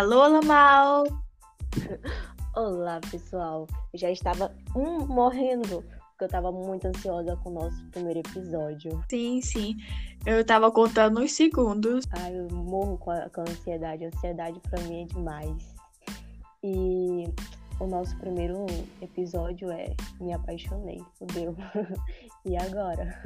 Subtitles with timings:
[0.00, 1.04] Alô, Lamal!
[2.56, 3.66] Olá, pessoal.
[3.92, 9.04] Eu já estava um, morrendo, porque eu estava muito ansiosa com o nosso primeiro episódio.
[9.10, 9.76] Sim, sim.
[10.24, 12.06] Eu estava contando os segundos.
[12.12, 14.06] Ai, eu morro com a, com a ansiedade.
[14.06, 15.74] A ansiedade para mim é demais.
[16.64, 17.24] E
[17.78, 18.64] o nosso primeiro
[19.02, 21.54] episódio é Me Apaixonei, fudeu.
[22.46, 23.22] e agora?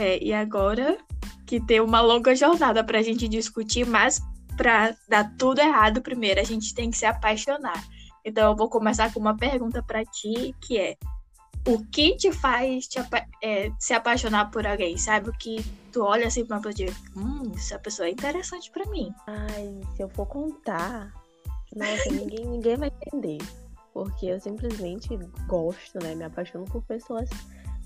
[0.00, 0.98] É, e agora
[1.46, 4.20] que tem uma longa jornada pra gente discutir, mas
[4.56, 7.82] pra dar tudo errado primeiro, a gente tem que se apaixonar.
[8.24, 10.96] Então eu vou começar com uma pergunta para ti, que é
[11.66, 15.30] o que te faz te apa é, se apaixonar por alguém, sabe?
[15.30, 18.70] O que tu olha assim pra uma pessoa e diz, hum, essa pessoa é interessante
[18.70, 19.12] para mim.
[19.26, 21.12] Ai, se eu for contar,
[21.74, 23.38] nossa, ninguém, ninguém vai entender.
[23.92, 25.08] Porque eu simplesmente
[25.46, 26.14] gosto, né?
[26.14, 27.28] Me apaixono por pessoas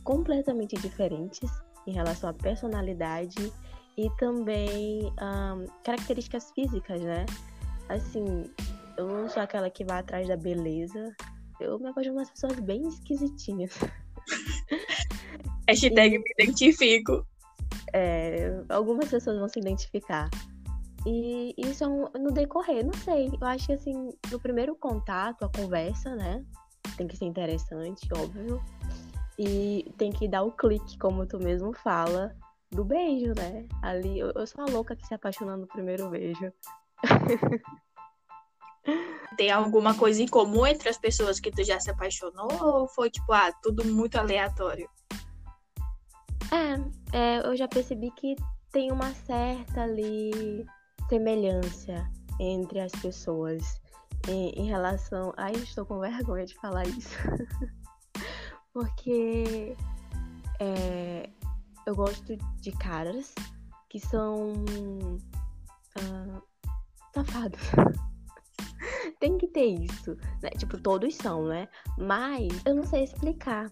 [0.04, 1.50] completamente diferentes
[1.86, 3.52] em relação à personalidade
[3.96, 7.24] e também um, características físicas, né?
[7.88, 8.45] Assim,
[8.96, 11.15] eu não sou aquela que vai atrás da beleza.
[11.59, 13.73] Eu me apaixono umas pessoas bem esquisitinhas.
[15.68, 17.26] Hashtag e, me identifico.
[17.93, 20.29] É, algumas pessoas vão se identificar.
[21.07, 23.30] E isso é um, no decorrer, não sei.
[23.40, 26.45] Eu acho que assim, no primeiro contato, a conversa, né?
[26.96, 28.60] Tem que ser interessante, óbvio.
[29.38, 32.35] E tem que dar o clique, como tu mesmo fala,
[32.70, 33.66] do beijo, né?
[33.82, 36.52] Ali, eu, eu sou a louca que se apaixona no primeiro beijo.
[39.36, 43.10] Tem alguma coisa em comum entre as pessoas que tu já se apaixonou ou foi
[43.10, 44.88] tipo, ah, tudo muito aleatório?
[46.52, 46.74] É,
[47.16, 48.36] é eu já percebi que
[48.73, 50.64] tem uma certa ali
[51.08, 52.08] semelhança
[52.40, 53.80] entre as pessoas
[54.28, 55.32] em, em relação.
[55.36, 57.16] Ai, estou com vergonha de falar isso.
[58.73, 59.76] Porque
[60.60, 61.28] é,
[61.87, 63.32] eu gosto de caras
[63.88, 66.42] que são uh,
[67.15, 67.60] safados.
[69.20, 70.16] Tem que ter isso.
[70.42, 70.50] Né?
[70.58, 71.69] Tipo, todos são, né?
[71.97, 73.70] Mas eu não sei explicar.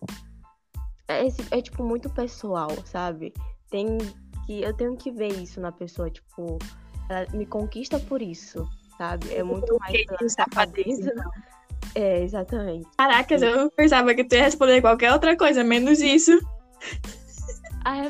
[1.09, 3.35] É, é, tipo muito pessoal, sabe?
[3.69, 3.99] Tem
[4.47, 4.63] que.
[4.63, 6.59] Eu tenho que ver isso na pessoa, tipo,
[7.11, 9.35] ela me conquista por isso, sabe?
[9.35, 11.13] É muito mais pela safadeza.
[11.95, 12.89] É, exatamente.
[12.97, 16.33] Caracas, eu pensava que tu ia responder qualquer outra coisa, menos isso.
[17.87, 18.07] É,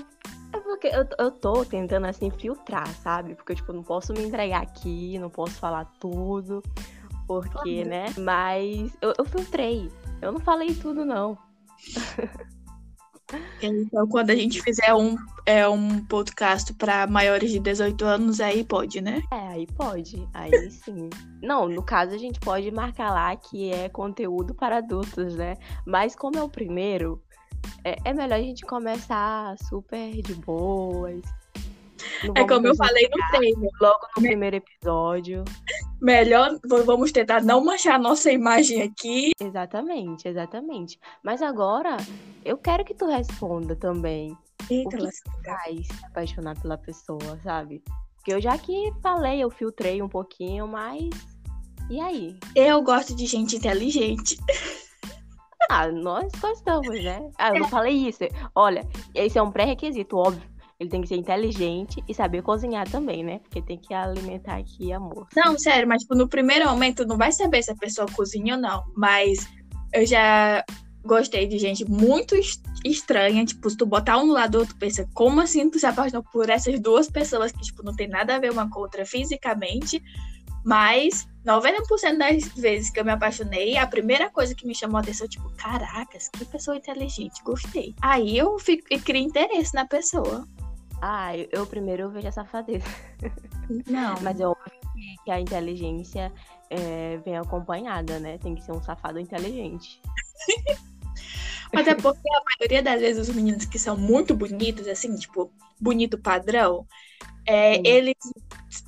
[0.56, 3.34] é porque eu, eu tô tentando, assim, filtrar, sabe?
[3.34, 6.62] Porque, tipo, não posso me entregar aqui, não posso falar tudo,
[7.26, 8.06] porque, né?
[8.18, 9.90] Mas eu, eu filtrei.
[10.22, 11.36] Eu não falei tudo, não.
[13.60, 18.62] Então, quando a gente fizer um, é, um podcast para maiores de 18 anos, aí
[18.62, 19.22] pode, né?
[19.32, 20.28] É, aí pode.
[20.32, 21.08] Aí sim.
[21.42, 25.56] Não, no caso, a gente pode marcar lá que é conteúdo para adultos, né?
[25.86, 27.22] Mas como é o primeiro,
[27.84, 31.22] é, é melhor a gente começar super de boas.
[32.34, 33.68] É como eu falei no treino.
[33.80, 35.44] Logo no primeiro episódio.
[36.00, 39.30] Melhor, vamos tentar não manchar a nossa imagem aqui.
[39.40, 40.98] Exatamente, exatamente.
[41.22, 41.96] Mas agora,
[42.44, 44.36] eu quero que tu responda também.
[44.70, 47.82] Eita, o que faz se apaixonar pela pessoa, sabe?
[48.16, 51.10] Porque eu já que falei, eu filtrei um pouquinho, mas.
[51.90, 52.38] E aí?
[52.54, 54.38] Eu gosto de gente inteligente.
[55.70, 57.30] Ah, nós gostamos, né?
[57.38, 58.20] Ah, eu não falei isso.
[58.54, 60.54] Olha, esse é um pré-requisito, óbvio.
[60.78, 63.38] Ele tem que ser inteligente e saber cozinhar também, né?
[63.38, 65.28] Porque tem que alimentar aqui amor.
[65.34, 68.60] Não, sério, mas tipo, no primeiro momento não vai saber se a pessoa cozinha ou
[68.60, 68.82] não.
[68.96, 69.48] Mas
[69.92, 70.64] eu já
[71.04, 72.34] gostei de gente muito
[72.84, 73.44] estranha.
[73.44, 76.24] Tipo, se tu botar um do lado do outro, pensa, como assim tu se apaixonou
[76.24, 80.02] por essas duas pessoas que, tipo, não tem nada a ver uma com outra fisicamente?
[80.64, 85.00] Mas 90% das vezes que eu me apaixonei, a primeira coisa que me chamou a
[85.00, 87.94] atenção, tipo, caracas, que pessoa inteligente, gostei.
[88.00, 90.48] Aí eu fico, eu crio interesse na pessoa.
[91.02, 92.86] Ah, eu, eu primeiro eu vejo a safadeza.
[93.86, 94.14] Não.
[94.22, 96.32] Mas eu acho que a inteligência
[96.70, 98.38] é, vem acompanhada, né?
[98.38, 100.00] Tem que ser um safado inteligente.
[101.76, 106.18] Até porque a maioria das vezes os meninos que são muito bonitos, assim, tipo, bonito
[106.18, 106.86] padrão,
[107.46, 108.14] é, eles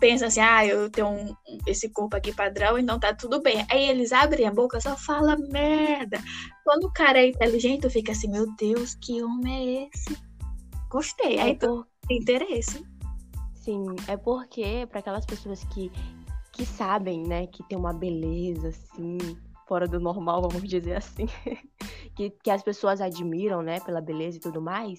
[0.01, 1.37] pensam assim, ah, eu tenho um,
[1.67, 3.67] esse corpo aqui padrão, então tá tudo bem.
[3.71, 6.19] Aí eles abrem a boca só fala merda.
[6.65, 10.17] Quando o cara é inteligente, fica assim, meu Deus, que homem é esse?
[10.91, 11.39] Gostei.
[11.39, 12.85] Aí é tu tem interesse.
[13.55, 15.91] Sim, é porque para aquelas pessoas que,
[16.53, 19.19] que sabem, né, que tem uma beleza assim,
[19.67, 21.27] fora do normal, vamos dizer assim,
[22.17, 24.99] que, que as pessoas admiram, né, pela beleza e tudo mais,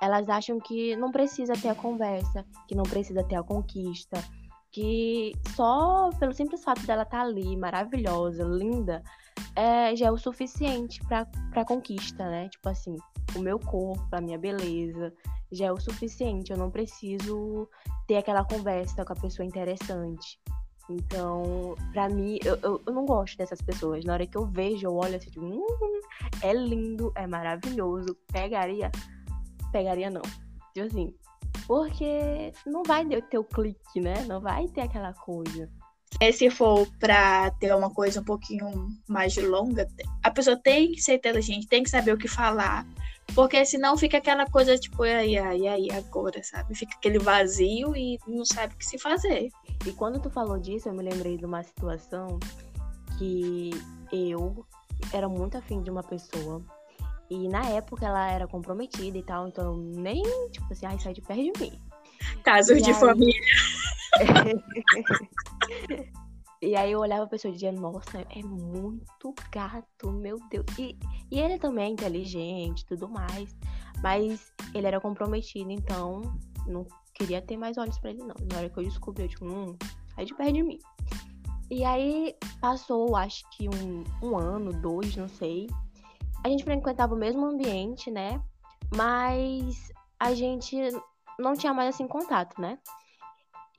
[0.00, 4.22] elas acham que não precisa ter a conversa, que não precisa ter a conquista,
[4.70, 9.02] que só pelo simples fato dela estar tá ali, maravilhosa, linda,
[9.56, 12.48] é, já é o suficiente para pra conquista, né?
[12.48, 12.96] Tipo assim,
[13.34, 15.12] o meu corpo, a minha beleza,
[15.50, 16.52] já é o suficiente.
[16.52, 17.68] Eu não preciso
[18.06, 20.38] ter aquela conversa com a pessoa interessante.
[20.90, 24.04] Então, pra mim, eu, eu, eu, não gosto dessas pessoas.
[24.04, 25.66] Na hora que eu vejo, eu olho assim, tipo, hum,
[26.42, 28.90] é lindo, é maravilhoso, pegaria.
[29.70, 30.22] Pegaria não.
[30.74, 31.14] Tipo assim,
[31.66, 34.24] porque não vai ter o clique, né?
[34.26, 35.68] Não vai ter aquela coisa.
[36.20, 39.86] É, se for para ter uma coisa um pouquinho mais longa,
[40.22, 42.86] a pessoa tem que ser inteligente, tem que saber o que falar.
[43.34, 46.74] Porque senão fica aquela coisa tipo, ai, ai, ai, agora, sabe?
[46.74, 49.50] Fica aquele vazio e não sabe o que se fazer.
[49.86, 52.38] E quando tu falou disso, eu me lembrei de uma situação
[53.18, 53.70] que
[54.12, 54.66] eu
[55.12, 56.62] era muito afim de uma pessoa.
[57.30, 61.20] E na época ela era comprometida e tal, então nem, tipo assim, ai, sai de
[61.20, 61.78] perto de mim.
[62.42, 62.96] Casos e de aí...
[62.96, 63.40] família.
[66.60, 70.66] e aí eu olhava a pessoa e dizia, nossa, é muito gato, meu Deus.
[70.78, 70.98] E,
[71.30, 73.56] e ele também é inteligente tudo mais.
[74.02, 76.22] Mas ele era comprometido, então
[76.66, 78.34] não queria ter mais olhos para ele, não.
[78.50, 79.76] Na hora que eu descobri, eu tipo, hum,
[80.14, 80.78] sai de perto de mim.
[81.70, 85.68] E aí passou, acho que um, um ano, dois, não sei.
[86.44, 88.42] A gente frequentava o mesmo ambiente, né?
[88.96, 90.76] Mas a gente
[91.38, 92.78] não tinha mais assim contato, né?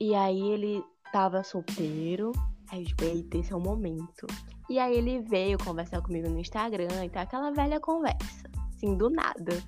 [0.00, 2.32] E aí ele tava solteiro.
[2.70, 4.26] Aí eu tipo, eita, esse é o momento.
[4.68, 9.10] E aí ele veio conversar comigo no Instagram e tal, aquela velha conversa, assim, do
[9.10, 9.62] nada.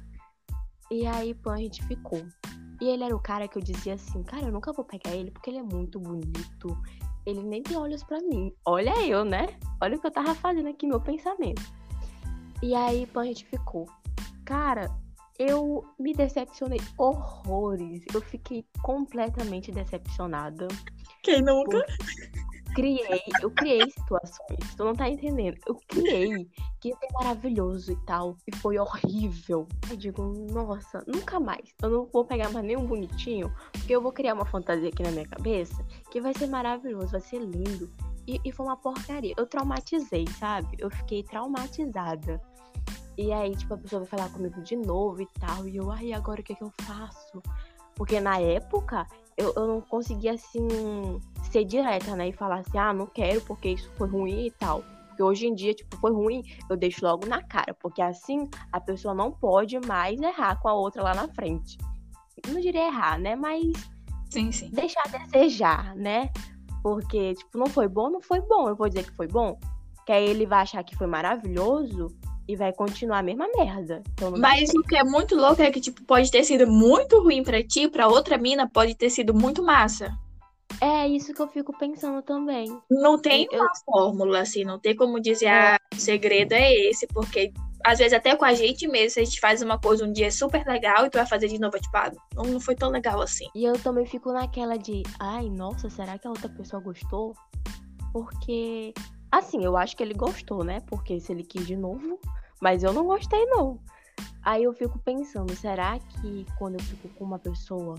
[0.91, 2.25] E aí, pô, a gente ficou.
[2.81, 5.31] E ele era o cara que eu dizia assim, cara, eu nunca vou pegar ele
[5.31, 6.77] porque ele é muito bonito.
[7.25, 8.53] Ele nem tem olhos para mim.
[8.65, 9.47] Olha eu, né?
[9.81, 11.63] Olha o que eu tava fazendo aqui, meu pensamento.
[12.63, 13.89] E aí, pô, a gente ficou.
[14.45, 14.91] Cara,
[15.39, 18.05] eu me decepcionei horrores.
[18.13, 20.69] Eu fiquei completamente decepcionada.
[21.23, 21.85] Quem nunca?
[22.75, 25.59] Criei, eu criei situações, tu não tá entendendo.
[25.67, 26.49] Eu criei
[26.81, 29.69] que ia ser maravilhoso e tal, e foi horrível.
[29.91, 31.75] Eu digo, nossa, nunca mais.
[31.83, 35.11] Eu não vou pegar mais nenhum bonitinho, porque eu vou criar uma fantasia aqui na
[35.11, 37.93] minha cabeça que vai ser maravilhoso, vai ser lindo.
[38.27, 39.35] E, e foi uma porcaria.
[39.37, 40.77] Eu traumatizei, sabe?
[40.79, 42.41] Eu fiquei traumatizada.
[43.19, 45.69] E aí, tipo, a pessoa vai falar comigo de novo e tal.
[45.69, 47.43] E eu, ai, agora o que, é que eu faço?
[47.95, 49.07] Porque na época
[49.37, 50.69] eu, eu não conseguia, assim,
[51.51, 52.29] ser direta, né?
[52.29, 54.83] E falar assim, ah, não quero porque isso foi ruim e tal.
[55.09, 57.75] Porque hoje em dia, tipo, foi ruim, eu deixo logo na cara.
[57.75, 61.77] Porque assim a pessoa não pode mais errar com a outra lá na frente.
[62.49, 63.37] Não diria errar, né?
[63.37, 63.73] Mas.
[64.31, 64.71] Sim, sim.
[64.71, 66.31] Deixar desejar, né?
[66.83, 68.69] Porque, tipo, não foi bom, não foi bom.
[68.69, 69.59] Eu vou dizer que foi bom.
[70.07, 72.09] Que aí ele vai achar que foi maravilhoso
[72.49, 74.03] e vai continuar a mesma merda.
[74.15, 77.43] Então Mas o que é muito louco é que, tipo, pode ter sido muito ruim
[77.43, 80.13] para ti, para outra mina pode ter sido muito massa.
[80.81, 82.67] É isso que eu fico pensando também.
[82.91, 83.61] Não tem eu...
[83.61, 85.75] uma fórmula, assim, não tem como dizer, é.
[85.75, 87.53] ah, o segredo é esse, porque
[87.85, 90.31] às vezes até com a gente mesmo, se a gente faz uma coisa um dia
[90.31, 93.21] super legal e tu vai fazer de novo, tipo, ah, não, não foi tão legal
[93.21, 93.47] assim.
[93.55, 97.35] E eu também fico naquela de, ai, nossa, será que a outra pessoa gostou?
[98.13, 98.93] Porque
[99.33, 100.81] Assim, eu acho que ele gostou, né?
[100.81, 102.21] Porque se ele quis de novo,
[102.61, 103.81] mas eu não gostei, não.
[104.43, 107.97] Aí eu fico pensando, será que quando eu fico com uma pessoa,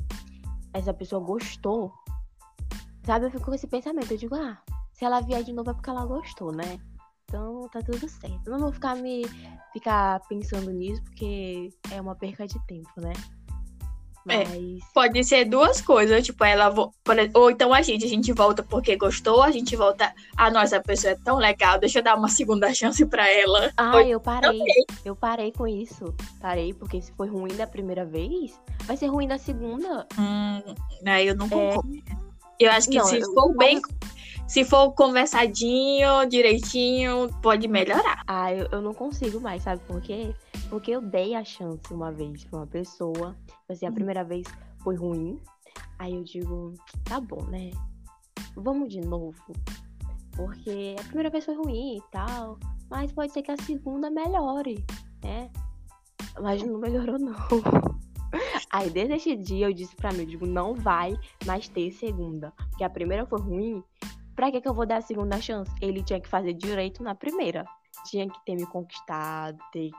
[0.71, 1.91] essa pessoa gostou?
[3.03, 4.11] Sabe, eu fico com esse pensamento.
[4.11, 6.79] Eu digo, ah, se ela vier de novo é porque ela gostou, né?
[7.23, 8.45] Então tá tudo certo.
[8.45, 9.23] Eu não vou ficar me
[9.73, 13.13] ficar pensando nisso, porque é uma perca de tempo, né?
[14.27, 14.49] É, Mas...
[14.49, 16.93] É, pode ser duas coisas, tipo, ela vo...
[17.33, 20.81] ou então a gente, a gente volta porque gostou, a gente volta, ah, nossa, a
[20.81, 23.71] pessoa é tão legal, deixa eu dar uma segunda chance para ela.
[23.75, 24.61] Ah, eu parei.
[25.03, 26.13] Eu parei com isso.
[26.39, 30.07] Parei porque se foi ruim da primeira vez, vai ser ruim da segunda.
[30.17, 30.75] Hum,
[31.05, 31.49] aí eu não é.
[31.49, 31.93] concordo.
[31.95, 32.33] É...
[32.59, 33.33] Eu acho que não, se eu...
[33.33, 33.81] for bem
[34.53, 38.21] se for conversadinho, direitinho, pode melhorar.
[38.27, 40.31] Ah, eu, eu não consigo mais, sabe por quê?
[40.69, 43.35] Porque eu dei a chance uma vez pra uma pessoa.
[43.67, 43.95] Assim, a uhum.
[43.95, 44.45] primeira vez
[44.83, 45.39] foi ruim.
[45.97, 47.71] Aí eu digo, tá bom, né?
[48.55, 49.33] Vamos de novo.
[50.33, 52.59] Porque a primeira vez foi ruim e tal.
[52.91, 54.85] Mas pode ser que a segunda melhore,
[55.23, 55.49] né?
[56.39, 57.33] Mas não melhorou, não.
[58.71, 62.53] Aí desde esse dia eu disse pra mim, eu digo, não vai mais ter segunda.
[62.69, 63.83] Porque a primeira foi ruim,
[64.35, 65.71] Pra que, que eu vou dar a segunda chance?
[65.81, 67.65] Ele tinha que fazer direito na primeira.
[68.05, 69.91] Tinha que ter me conquistado, ter,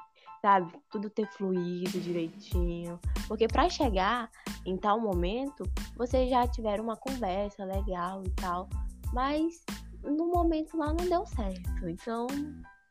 [0.43, 2.99] sabe, tudo ter fluído direitinho.
[3.29, 4.31] Porque para chegar
[4.67, 5.65] em tal momento,
[5.97, 8.69] vocês já tiveram uma conversa legal e tal.
[9.13, 9.65] Mas
[10.03, 11.89] no momento lá não deu certo.
[11.89, 12.27] Então,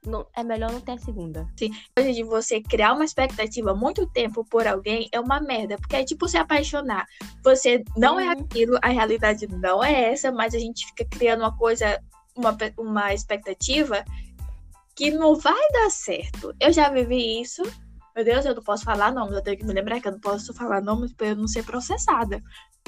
[0.06, 1.48] não, é melhor não ter a segunda.
[1.58, 1.72] Sim.
[1.96, 5.78] Coisa de você criar uma expectativa muito tempo por alguém é uma merda.
[5.78, 7.06] Porque é tipo se apaixonar.
[7.44, 8.30] Você não é uhum.
[8.30, 12.02] é aquilo, a realidade não é essa, mas a gente fica criando uma coisa,
[12.36, 14.04] uma, uma expectativa
[14.96, 16.54] que não vai dar certo.
[16.60, 17.64] Eu já vivi isso.
[18.16, 20.20] Meu Deus, eu não posso falar nomes, eu tenho que me lembrar que eu não
[20.20, 22.42] posso falar nomes para eu não ser processada.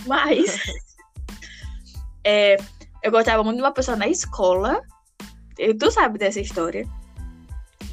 [0.05, 0.61] Mas.
[2.23, 2.57] é,
[3.01, 4.81] Eu gostava muito de uma pessoa na escola.
[5.79, 6.85] Tu sabe dessa história.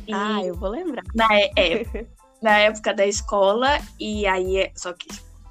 [0.06, 1.02] E ah, eu vou lembrar.
[1.14, 1.84] Na, é,
[2.42, 5.08] na época da escola, e aí, só que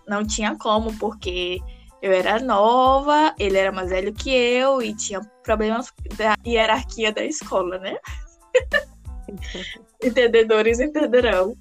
[0.08, 1.60] não tinha como, porque
[2.01, 7.24] eu era nova, ele era mais velho que eu e tinha problemas da hierarquia da
[7.24, 7.98] escola, né?
[10.03, 11.55] Entendedores entenderão.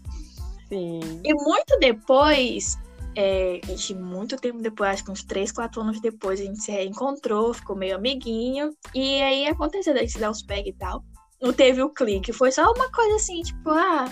[0.68, 1.20] Sim.
[1.25, 2.78] E muito depois,
[3.16, 3.61] é,
[3.94, 7.76] muito tempo depois, acho que uns 3, 4 anos depois, a gente se reencontrou, ficou
[7.76, 8.75] meio amiguinho.
[8.94, 11.04] E aí aconteceu da gente dar os peg e tal.
[11.40, 14.04] Não teve o clique, foi só uma coisa assim, tipo, ah,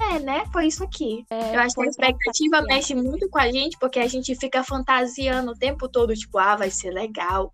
[0.00, 0.44] é, né?
[0.52, 1.24] Foi isso aqui.
[1.30, 4.64] É, eu acho que a expectativa mexe muito com a gente, porque a gente fica
[4.64, 7.52] fantasiando o tempo todo, tipo, ah, vai ser legal.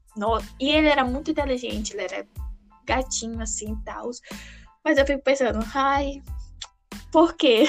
[0.58, 2.26] E ele era muito inteligente, ele era
[2.86, 4.10] gatinho assim e tal.
[4.82, 6.22] Mas eu fico pensando, ai,
[7.12, 7.64] por quê?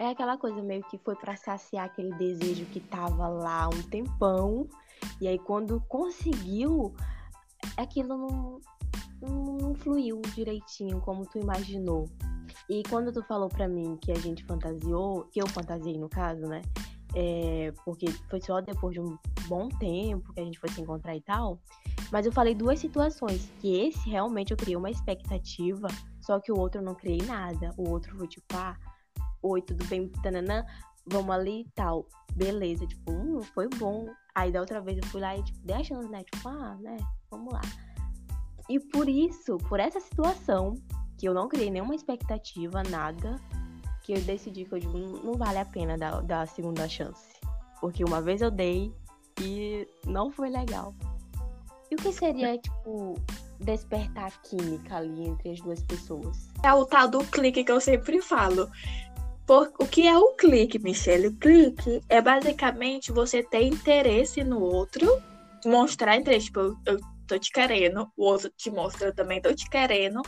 [0.00, 4.68] É aquela coisa meio que foi para saciar aquele desejo que tava lá um tempão.
[5.20, 6.94] E aí quando conseguiu,
[7.76, 8.60] aquilo não,
[9.20, 12.08] não fluiu direitinho como tu imaginou.
[12.68, 16.42] E quando tu falou pra mim que a gente fantasiou, que eu fantasiei no caso,
[16.42, 16.62] né?
[17.14, 21.16] É, porque foi só depois de um bom tempo que a gente foi se encontrar
[21.16, 21.58] e tal.
[22.12, 25.88] Mas eu falei duas situações, que esse realmente eu criei uma expectativa,
[26.20, 27.70] só que o outro eu não criei nada.
[27.76, 28.76] O outro foi tipo, ah,
[29.42, 30.64] oi, tudo bem, tananã,
[31.06, 32.06] vamos ali e tal.
[32.34, 34.06] Beleza, tipo, hum, foi bom.
[34.34, 36.22] Aí da outra vez eu fui lá e, tipo, dei a chance, né?
[36.24, 36.96] Tipo, ah, né,
[37.30, 37.60] vamos lá.
[38.68, 40.74] E por isso, por essa situação,
[41.16, 43.36] que eu não criei nenhuma expectativa, nada,
[44.02, 47.28] que eu decidi que eu digo, não vale a pena dar, dar a segunda chance.
[47.80, 48.92] Porque uma vez eu dei
[49.40, 50.94] e não foi legal.
[51.90, 53.14] E o que seria, tipo,
[53.60, 56.48] despertar química ali entre as duas pessoas?
[56.62, 58.70] É o tal do clique que eu sempre falo.
[59.46, 61.28] Por, o que é o clique, Michelle?
[61.28, 65.06] O clique é basicamente você ter interesse no outro,
[65.64, 66.46] mostrar interesse.
[66.46, 70.22] Tipo, eu, eu tô te querendo, o outro te mostra, eu também tô te querendo.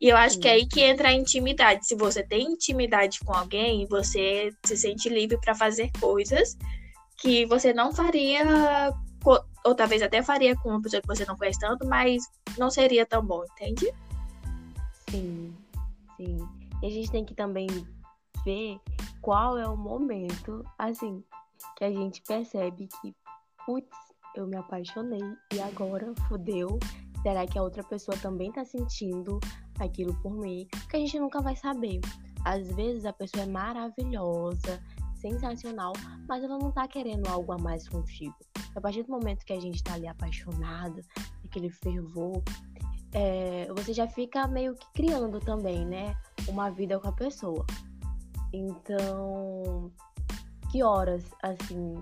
[0.00, 1.86] E eu acho que é aí que entra a intimidade.
[1.86, 6.56] Se você tem intimidade com alguém, você se sente livre para fazer coisas
[7.18, 8.44] que você não faria,
[9.64, 12.22] ou talvez até faria com uma pessoa que você não conhece tanto, mas
[12.58, 13.92] não seria tão bom, entende?
[15.10, 15.54] Sim,
[16.16, 16.38] sim.
[16.82, 17.66] E a gente tem que também
[18.44, 18.78] ver
[19.22, 21.24] qual é o momento, assim,
[21.76, 23.14] que a gente percebe que,
[23.64, 24.05] putz,
[24.40, 25.22] eu me apaixonei
[25.54, 26.78] e agora fudeu.
[27.22, 29.40] Será que a outra pessoa também tá sentindo
[29.78, 32.00] aquilo por mim, que a gente nunca vai saber.
[32.44, 34.80] Às vezes a pessoa é maravilhosa,
[35.16, 35.92] sensacional,
[36.28, 38.36] mas ela não tá querendo algo a mais contigo.
[38.74, 41.00] A partir do momento que a gente tá ali apaixonado,
[41.44, 42.42] aquele fervor,
[43.12, 46.14] é, você já fica meio que criando também, né?
[46.48, 47.64] Uma vida com a pessoa.
[48.52, 49.90] Então,
[50.70, 51.94] que horas, assim,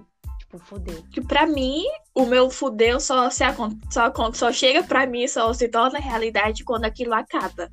[0.54, 1.02] tipo, fudeu?
[1.10, 1.84] Que pra mim,
[2.14, 3.44] o meu fudeu só, se,
[3.90, 7.70] só, só chega pra mim, só se torna realidade quando aquilo acaba.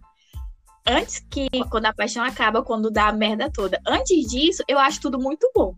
[0.85, 3.79] Antes que, quando a paixão acaba, quando dá a merda toda.
[3.87, 5.75] Antes disso, eu acho tudo muito bom.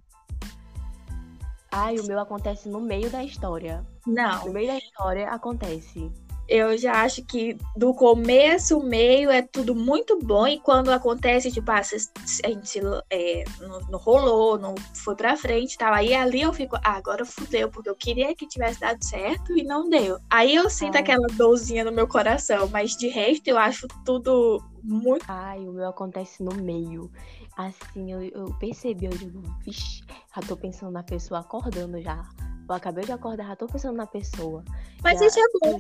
[1.69, 3.85] Ai, o meu acontece no meio da história.
[4.05, 4.45] Não.
[4.45, 6.11] No meio da história acontece
[6.47, 11.71] eu já acho que do começo, meio é tudo muito bom e quando acontece, tipo,
[11.71, 16.41] ah, a gente é, não, não, rolou, não foi pra frente e tal, aí ali
[16.41, 20.19] eu fico, ah, agora fudeu, porque eu queria que tivesse dado certo e não deu.
[20.29, 21.01] Aí eu sinto Ai.
[21.01, 25.25] aquela dorzinha no meu coração, mas de resto eu acho tudo muito.
[25.27, 27.09] Ai, o meu acontece no meio.
[27.57, 30.03] Assim, eu, eu percebi, eu digo, vixe,
[30.35, 32.27] já tô pensando na pessoa acordando já.
[32.67, 34.63] Eu acabei de acordar, já tô pensando na pessoa.
[35.03, 35.79] Mas já, isso é bom.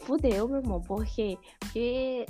[0.00, 0.80] Fudeu, meu irmão.
[0.80, 1.38] Por quê?
[1.58, 2.26] Porque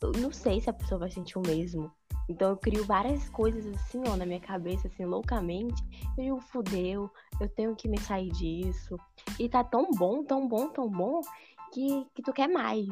[0.00, 1.90] eu não sei se a pessoa vai sentir o mesmo.
[2.28, 5.82] Então eu crio várias coisas assim, ó, na minha cabeça, assim, loucamente.
[6.16, 7.10] Eu digo, fudeu,
[7.40, 8.96] eu tenho que me sair disso.
[9.38, 11.20] E tá tão bom, tão bom, tão bom,
[11.72, 12.86] que, que tu quer mais.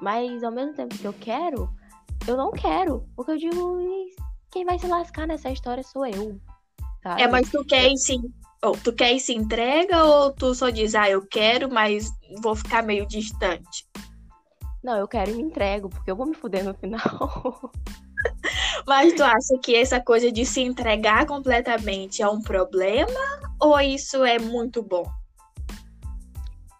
[0.00, 1.68] Mas ao mesmo tempo que eu quero,
[2.26, 3.06] eu não quero.
[3.14, 3.78] Porque eu digo,
[4.50, 6.40] quem vai se lascar nessa história sou eu.
[7.02, 7.22] Sabe?
[7.22, 8.32] É, mas tu quer sim
[8.64, 12.10] ou tu quer e se entrega ou tu só diz, ah, eu quero, mas
[12.42, 13.86] vou ficar meio distante?
[14.82, 17.70] Não, eu quero e me entrego, porque eu vou me fuder no final.
[18.86, 23.12] mas tu acha que essa coisa de se entregar completamente é um problema
[23.60, 25.04] ou isso é muito bom?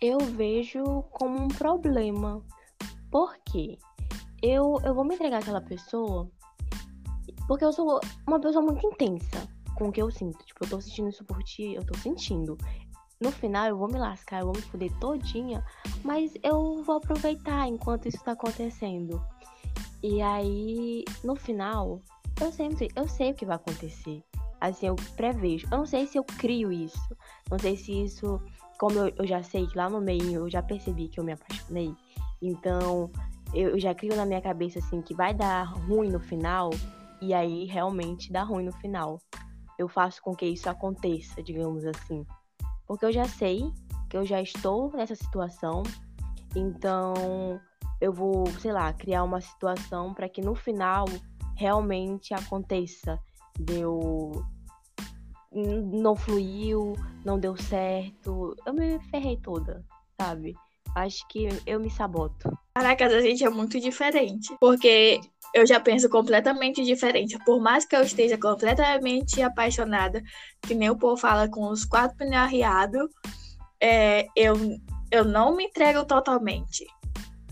[0.00, 2.42] Eu vejo como um problema.
[3.10, 3.78] Por quê?
[4.42, 6.30] Eu, eu vou me entregar àquela pessoa
[7.46, 10.44] porque eu sou uma pessoa muito intensa com o que eu sinto.
[10.44, 12.56] Tipo, eu tô sentindo isso por ti, eu tô sentindo.
[13.20, 15.64] No final eu vou me lascar, eu vou me fuder todinha,
[16.04, 19.22] mas eu vou aproveitar enquanto isso tá acontecendo.
[20.02, 22.00] E aí, no final,
[22.40, 24.22] eu sempre, eu sei o que vai acontecer.
[24.60, 25.66] Assim, eu prevejo.
[25.70, 27.16] Eu não sei se eu crio isso.
[27.50, 28.40] Não sei se isso
[28.78, 31.32] como eu, eu já sei que lá no meio eu já percebi que eu me
[31.32, 31.94] apaixonei,
[32.42, 33.10] então
[33.52, 36.70] eu, eu já crio na minha cabeça assim que vai dar ruim no final,
[37.20, 39.20] e aí realmente dá ruim no final.
[39.78, 42.24] Eu faço com que isso aconteça, digamos assim.
[42.86, 43.72] Porque eu já sei
[44.08, 45.82] que eu já estou nessa situação,
[46.54, 47.60] então
[48.00, 51.06] eu vou, sei lá, criar uma situação para que no final
[51.56, 53.18] realmente aconteça.
[53.58, 54.32] Deu.
[55.52, 58.56] Não fluiu, não deu certo.
[58.66, 59.84] Eu me ferrei toda,
[60.20, 60.54] sabe?
[60.96, 62.56] Acho que eu me saboto.
[62.74, 64.54] Caraca, a gente é muito diferente.
[64.60, 65.20] Porque
[65.54, 67.38] eu já penso completamente diferente.
[67.44, 70.20] Por mais que eu esteja completamente apaixonada,
[70.60, 73.08] que nem o povo fala com os quatro pneus arriados,
[73.80, 74.56] é, eu,
[75.12, 76.84] eu não me entrego totalmente.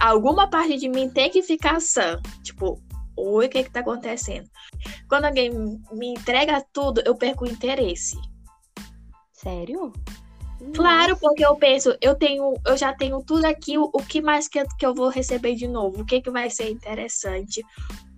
[0.00, 2.21] Alguma parte de mim tem que ficar sã.
[2.42, 2.82] Tipo,
[3.16, 4.50] oi, o que que tá acontecendo?
[5.09, 5.52] Quando alguém
[5.92, 8.16] me entrega tudo, eu perco o interesse.
[9.32, 9.92] Sério?
[10.75, 14.47] Claro, porque eu penso, eu tenho, eu já tenho tudo aqui, o, o que mais
[14.47, 16.02] que, que eu vou receber de novo?
[16.02, 17.64] O que que vai ser interessante?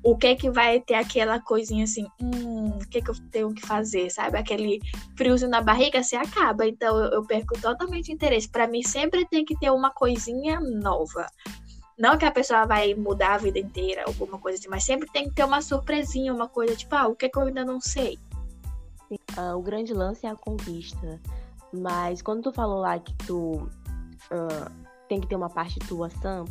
[0.02, 3.66] O que que vai ter aquela coisinha assim, hum, o que que eu tenho que
[3.66, 4.36] fazer, sabe?
[4.36, 4.78] Aquele
[5.16, 8.48] friozinho na barriga se acaba, então eu, eu perco totalmente interesse.
[8.48, 11.26] Para mim sempre tem que ter uma coisinha nova.
[11.98, 15.28] Não que a pessoa vai mudar a vida inteira, alguma coisa assim, mas sempre tem
[15.28, 18.18] que ter uma surpresinha, uma coisa tipo, ah, o que, que eu ainda não sei.
[19.38, 21.20] Uh, o grande lance é a conquista.
[21.74, 23.68] Mas quando tu falou lá que tu
[24.30, 24.70] uh,
[25.08, 26.44] tem que ter uma parte tua, Sam,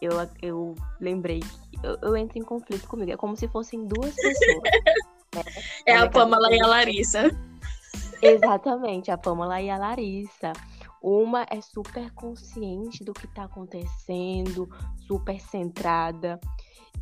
[0.00, 0.12] eu,
[0.42, 3.12] eu lembrei que eu, eu, entro em conflito comigo.
[3.12, 4.62] É como se fossem duas pessoas.
[5.34, 5.42] né?
[5.86, 7.30] É a Pamela e a Larissa.
[8.20, 10.52] Exatamente, a Pamela e a Larissa.
[11.02, 14.68] Uma é super consciente do que tá acontecendo,
[15.06, 16.40] super centrada.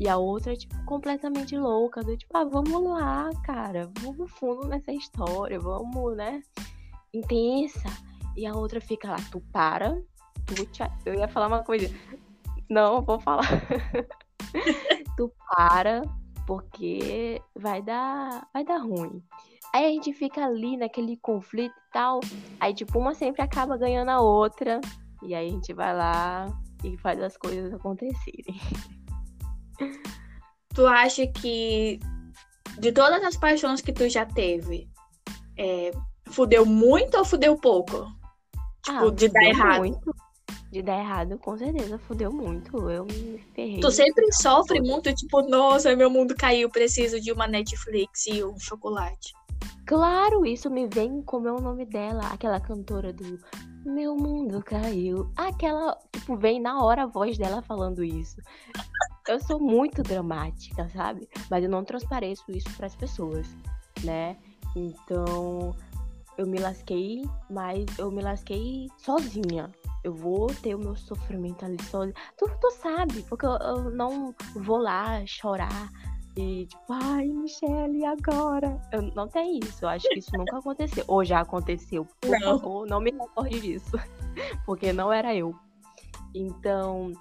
[0.01, 4.67] E a outra é, tipo, completamente louca, do tipo, ah, vamos lá, cara, vamos fundo
[4.67, 6.43] nessa história, vamos, né?
[7.15, 7.89] Intensa.
[8.37, 10.01] E a outra fica lá, tu para,
[10.47, 10.83] tu te...
[11.05, 11.93] Eu ia falar uma coisa.
[12.69, 13.45] Não, vou falar.
[15.17, 16.03] tu para,
[16.47, 19.23] porque vai dar, vai dar ruim.
[19.75, 22.21] Aí a gente fica ali naquele conflito e tal.
[22.61, 24.81] Aí, tipo, uma sempre acaba ganhando a outra.
[25.23, 26.47] E aí a gente vai lá
[26.83, 28.61] e faz as coisas acontecerem.
[30.75, 32.01] Tu acha que
[32.79, 34.89] de todas as paixões que tu já teve,
[35.59, 35.91] é,
[36.33, 38.07] fudeu muito ou fudeu pouco?
[38.83, 39.79] Tipo, ah, de dar errado.
[39.79, 40.15] Muito.
[40.73, 42.91] De dar errado, com certeza, fudeu muito.
[42.91, 43.81] Eu me ferrei.
[43.81, 48.59] Tu sempre sofre muito, tipo, nossa, meu mundo caiu, preciso de uma Netflix e um
[48.59, 49.35] chocolate.
[49.87, 53.39] Claro, isso me vem como é o nome dela, aquela cantora do
[53.85, 55.31] Meu Mundo Caiu.
[55.37, 58.37] Aquela, tipo, vem na hora a voz dela falando isso.
[59.29, 61.29] Eu sou muito dramática, sabe?
[61.51, 63.47] Mas eu não transpareço isso para as pessoas,
[64.05, 64.37] né?
[64.75, 65.75] Então,
[66.43, 69.71] eu me lasquei, mas eu me lasquei sozinha.
[70.05, 72.15] Eu vou ter o meu sofrimento ali sozinha.
[72.37, 75.91] Tu, tu sabe, porque eu, eu não vou lá chorar
[76.37, 78.81] e tipo, ai, Michelle, agora?
[78.91, 79.85] Eu, não tem isso.
[79.85, 81.05] Eu acho que isso nunca aconteceu.
[81.07, 82.07] Ou já aconteceu.
[82.21, 82.59] Por não.
[82.59, 83.93] favor, não me recorde disso.
[84.65, 85.55] Porque não era eu.
[86.35, 87.13] Então,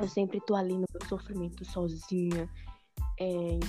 [0.00, 2.48] eu sempre tô ali no meu sofrimento sozinha,
[3.20, 3.60] é,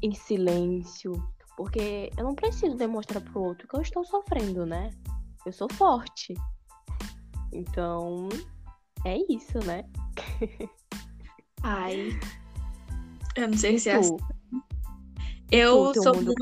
[0.00, 1.12] em silêncio.
[1.56, 4.90] Porque eu não preciso demonstrar pro outro que eu estou sofrendo, né?
[5.46, 6.34] Eu sou forte.
[7.52, 8.28] Então,
[9.04, 9.84] é isso, né?
[11.62, 12.08] Ai,
[13.36, 14.16] eu não sei se é assim.
[15.50, 16.34] Eu sou muito.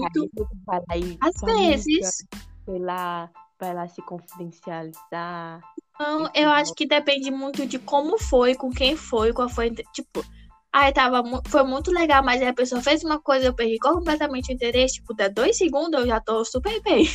[0.89, 2.27] Caído, Às vezes.
[2.67, 5.61] Vai lá, vai lá se confidencializar.
[6.01, 9.71] Não, eu acho que depende muito de como foi, com quem foi, qual foi.
[9.93, 10.25] Tipo,
[10.73, 14.51] aí tava, foi muito legal, mas aí a pessoa fez uma coisa, eu perdi completamente
[14.51, 14.95] o interesse.
[14.95, 17.07] Tipo, dá dois segundos eu já tô super bem.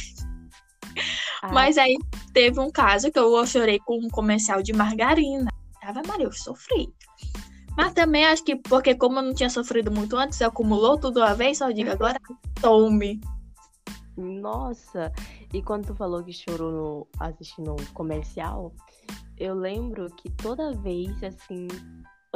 [1.42, 1.52] Ah.
[1.54, 1.96] Mas aí
[2.34, 5.52] teve um caso que eu chorei com um comercial de margarina.
[5.80, 6.92] Tava Maria, eu sofri.
[7.78, 11.36] Mas também acho que porque como eu não tinha sofrido muito antes, acumulou tudo uma
[11.36, 12.20] vez, só digo agora,
[12.60, 13.22] tome.
[14.18, 15.14] Nossa,
[15.54, 18.74] e quando tu falou que chorou assistindo um comercial,
[19.38, 21.68] eu lembro que toda vez, assim,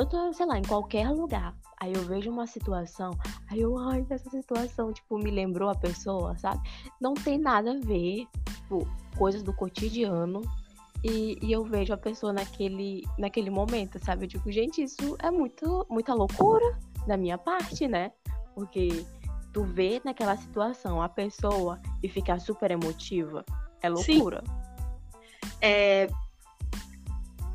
[0.01, 3.11] eu tô, sei lá, em qualquer lugar, aí eu vejo uma situação,
[3.47, 6.59] aí eu, ai, essa situação, tipo, me lembrou a pessoa, sabe?
[6.99, 10.41] Não tem nada a ver, tipo, coisas do cotidiano,
[11.03, 14.25] e, e, eu vejo a pessoa naquele, naquele momento, sabe?
[14.25, 18.11] Eu digo, gente, isso é muito, muita loucura da minha parte, né?
[18.53, 19.03] Porque
[19.51, 23.43] tu vê naquela situação a pessoa e ficar super emotiva
[23.81, 24.43] é loucura.
[25.59, 26.07] É,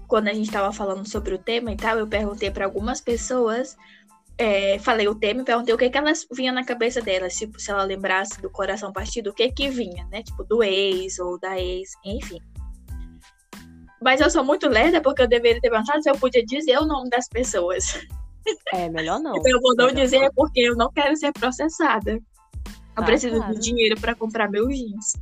[0.06, 3.76] quando a gente tava falando sobre o tema e tal, eu perguntei para algumas pessoas,
[4.38, 7.58] é, falei o tema e perguntei o que que elas vinha na cabeça delas, tipo,
[7.60, 10.22] se ela lembrasse do coração partido, o que que vinha, né?
[10.22, 12.38] Tipo, do ex ou da ex, enfim.
[14.02, 16.84] Mas eu sou muito lerda porque eu deveria ter pensado se eu podia dizer o
[16.86, 17.98] nome das pessoas.
[18.72, 19.34] É, melhor não.
[19.40, 20.30] Então eu vou não Melhor dizer não.
[20.34, 22.12] porque eu não quero ser processada.
[22.12, 22.22] Eu
[22.94, 23.54] Ah, preciso claro.
[23.54, 25.12] de dinheiro para comprar meus jeans.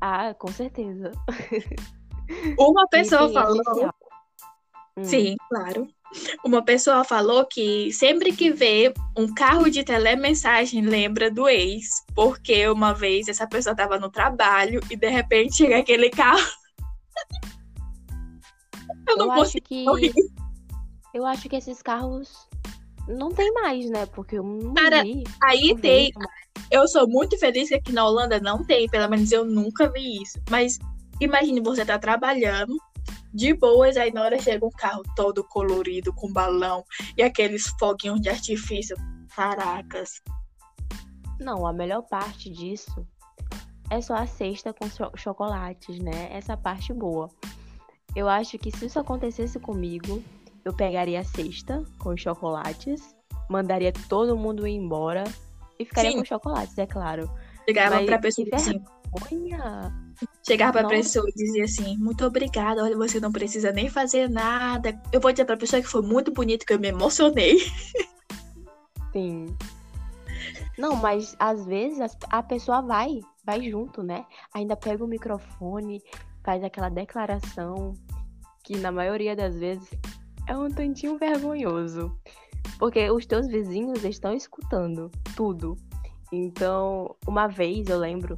[0.00, 1.10] Ah, com certeza.
[2.58, 3.60] Uma pessoa Item falou.
[3.60, 3.94] essencial.
[4.98, 5.88] Hum, Sim, claro.
[6.44, 12.66] Uma pessoa falou que sempre que vê um carro de telemensagem lembra do ex, porque
[12.68, 16.40] uma vez essa pessoa estava no trabalho e de repente chega aquele carro.
[19.08, 20.14] Eu não Eu acho que rir.
[21.14, 22.48] eu acho que esses carros
[23.08, 24.06] não tem mais, né?
[24.06, 25.22] Porque eu não Cara, vi.
[25.42, 26.12] Aí não tem.
[26.14, 26.30] mais.
[26.70, 30.22] Eu sou muito feliz que aqui na Holanda não tem, pelo menos eu nunca vi
[30.22, 30.40] isso.
[30.50, 30.78] Mas
[31.20, 32.76] imagine você tá trabalhando,
[33.32, 36.84] de boas, aí na hora chega um carro todo colorido, com balão
[37.16, 38.96] e aqueles foguinhos de artifício.
[39.34, 40.22] Caracas.
[41.38, 43.06] Não, a melhor parte disso
[43.90, 46.28] é só a cesta com cho- chocolates, né?
[46.30, 47.28] Essa parte boa.
[48.14, 50.22] Eu acho que se isso acontecesse comigo,
[50.64, 53.14] eu pegaria a cesta com os chocolates,
[53.50, 55.24] mandaria todo mundo ir embora
[55.78, 56.18] e ficaria Sim.
[56.18, 57.30] com chocolates, é claro.
[57.68, 58.82] Chegava Mas pra pessoa que assim,
[60.46, 60.94] Chegava pra Nossa.
[60.94, 64.98] pessoa e dizia assim: Muito obrigada, olha, você não precisa nem fazer nada.
[65.12, 67.58] Eu vou dizer pra pessoa que foi muito bonito, que eu me emocionei.
[69.12, 69.46] sim.
[70.78, 71.98] Não, mas às vezes
[72.30, 74.24] a pessoa vai, vai junto, né?
[74.54, 76.00] Ainda pega o microfone,
[76.44, 77.94] faz aquela declaração
[78.62, 79.88] que na maioria das vezes
[80.46, 82.16] é um tantinho vergonhoso.
[82.78, 85.76] Porque os teus vizinhos estão escutando tudo.
[86.30, 88.36] Então, uma vez eu lembro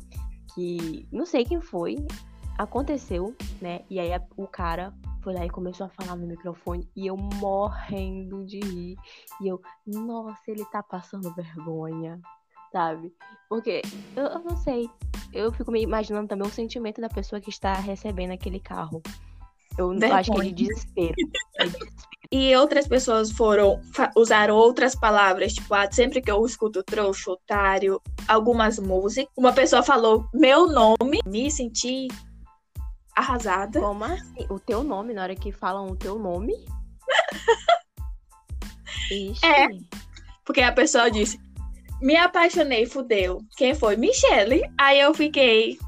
[0.55, 1.97] que, não sei quem foi,
[2.57, 3.81] aconteceu, né?
[3.89, 7.17] E aí a- o cara foi lá e começou a falar no microfone e eu
[7.17, 8.97] morrendo de rir.
[9.41, 12.21] E eu, nossa, ele tá passando vergonha,
[12.73, 13.13] sabe?
[13.49, 13.83] Porque
[14.17, 14.89] eu, eu não sei.
[15.33, 19.03] Eu fico me imaginando também o sentimento da pessoa que está recebendo aquele carro.
[19.77, 21.15] Eu acho que é de desespero.
[21.61, 22.18] É desespero.
[22.31, 23.81] E outras pessoas foram
[24.15, 29.33] usaram outras palavras, tipo, ah, sempre que eu escuto trouxa, otário, algumas músicas.
[29.37, 32.09] Uma pessoa falou meu nome, me senti
[33.17, 33.81] arrasada.
[33.81, 34.47] Como assim?
[34.51, 36.55] O teu nome, na hora que falam o teu nome?
[39.11, 39.47] Ixi.
[39.47, 39.69] É.
[40.45, 41.41] Porque a pessoa disse,
[42.01, 43.41] me apaixonei, fudeu.
[43.57, 43.97] Quem foi?
[43.97, 44.63] Michele.
[44.79, 45.79] Aí eu fiquei,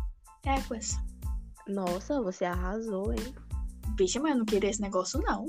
[0.45, 0.97] éguas.
[1.69, 3.35] Nossa, você arrasou, hein?
[3.95, 5.47] Bicha, mas eu não queria esse negócio, não.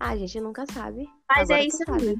[0.00, 1.06] Ah, a gente nunca sabe.
[1.28, 2.18] Mas Agora é isso aí.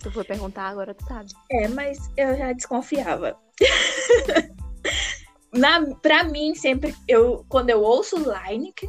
[0.00, 1.28] Tu foi perguntar, agora tu sabe.
[1.50, 3.36] É, mas eu já desconfiava.
[5.52, 8.88] Na, pra mim, sempre, eu, quando eu ouço Lineker,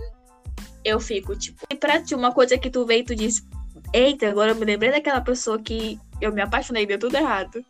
[0.83, 3.45] eu fico, tipo, e pra ti, uma coisa que tu veio e tu diz,
[3.93, 7.63] eita, agora eu me lembrei daquela pessoa que eu me apaixonei e deu tudo errado.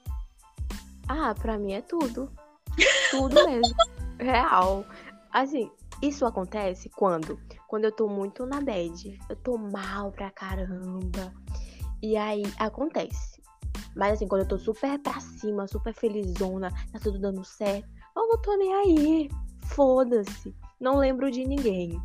[1.08, 2.32] Ah, pra mim é tudo.
[3.12, 3.76] Tudo mesmo.
[4.18, 4.86] Real.
[5.32, 5.70] Assim,
[6.02, 7.40] isso acontece quando?
[7.76, 9.20] Quando eu tô muito na bad.
[9.28, 11.34] Eu tô mal pra caramba.
[12.02, 13.42] E aí acontece.
[13.94, 17.86] Mas assim, quando eu tô super pra cima, super felizona, tá tudo dando certo,
[18.16, 19.30] eu não tô nem aí.
[19.66, 20.56] Foda-se.
[20.80, 22.02] Não lembro de ninguém.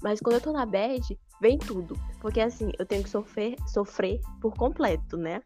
[0.00, 1.98] Mas quando eu tô na bad, vem tudo.
[2.20, 5.42] Porque assim, eu tenho que sofrer, sofrer por completo, né?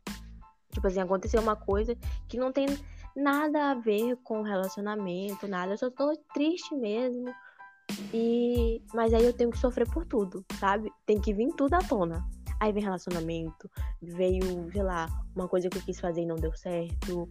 [0.70, 1.96] Tipo assim, aconteceu uma coisa
[2.28, 2.66] que não tem
[3.16, 5.72] nada a ver com relacionamento, nada.
[5.72, 7.32] Eu só tô triste mesmo.
[8.12, 10.90] E mas aí eu tenho que sofrer por tudo, sabe?
[11.06, 12.24] Tem que vir tudo à tona.
[12.60, 13.68] Aí vem relacionamento,
[14.00, 17.28] veio, sei lá, uma coisa que eu quis fazer e não deu certo.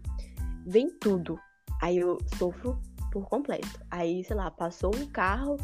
[0.65, 1.39] Vem tudo.
[1.81, 2.79] Aí eu sofro
[3.11, 3.79] por completo.
[3.89, 5.57] Aí, sei lá, passou um carro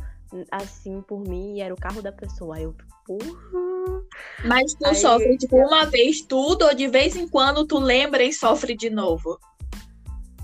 [0.52, 2.56] assim por mim e era o carro da pessoa.
[2.56, 4.04] Aí eu, porra.
[4.46, 8.24] Mas tu Aí- sofre, tipo, uma vez tudo, ou de vez em quando tu lembra
[8.24, 9.40] e sofre de novo.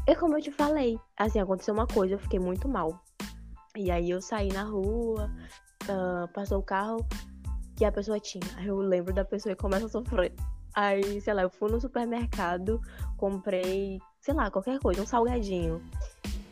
[0.06, 1.00] É como eu te falei.
[1.18, 3.02] Assim, aconteceu uma coisa, eu fiquei muito mal.
[3.76, 5.32] E aí eu saí na rua,
[5.90, 7.06] ah, passou o carro
[7.76, 8.46] que a pessoa tinha.
[8.58, 10.34] Aí eu lembro da pessoa e começo a sofrer.
[10.76, 12.80] Aí, sei lá, eu fui no supermercado,
[13.18, 15.82] comprei, sei lá, qualquer coisa, um salgadinho.